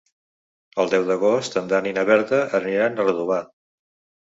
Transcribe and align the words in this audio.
El 0.83 0.89
deu 0.93 1.05
d'agost 1.09 1.59
en 1.61 1.69
Dan 1.75 1.91
i 1.91 1.93
na 1.99 2.07
Berta 2.11 2.41
aniran 2.63 2.99
a 2.99 3.09
Redovà. 3.11 3.41